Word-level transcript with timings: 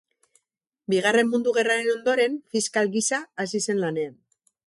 Bigarren 0.93 1.29
Mundu 1.33 1.53
Gerraren 1.57 1.91
ondoren, 1.95 2.39
fiskal 2.55 2.91
gisa 2.97 3.23
hasi 3.45 3.65
zen 3.69 3.83
lanean. 3.85 4.19